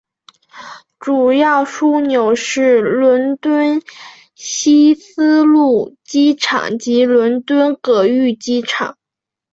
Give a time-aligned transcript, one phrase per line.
[0.99, 3.83] 主要枢纽是伦敦
[4.33, 8.97] 希斯路机场及伦敦格域机场。